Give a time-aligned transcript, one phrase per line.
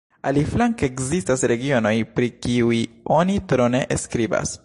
[0.27, 2.81] Aliflanke ekzistas regionoj, pri kiuj
[3.19, 4.59] oni tro ne skribas.